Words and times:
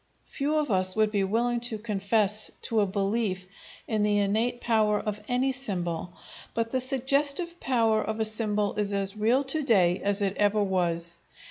Few 0.25 0.51
of 0.55 0.71
us 0.71 0.95
would 0.95 1.11
be 1.11 1.23
willing 1.23 1.59
to 1.59 1.77
confess 1.77 2.49
to 2.63 2.79
a 2.79 2.87
belief 2.87 3.45
in 3.87 4.01
the 4.01 4.17
innate 4.17 4.59
power 4.59 4.99
of 4.99 5.21
any 5.27 5.51
symbol, 5.51 6.15
but 6.55 6.71
the 6.71 6.81
suggestive 6.81 7.59
power 7.59 8.01
of 8.01 8.19
a 8.19 8.25
symbol 8.25 8.73
is 8.79 8.91
as 8.93 9.15
real 9.15 9.43
to 9.43 9.61
day 9.61 9.99
as 9.99 10.23
it 10.23 10.35
ever 10.37 10.63
was. 10.63 11.19